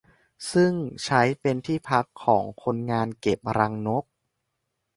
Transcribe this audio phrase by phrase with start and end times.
[0.51, 0.73] ซึ่ง
[1.05, 4.03] ใช้เป็นที่พักของคนงานเก็บรังนก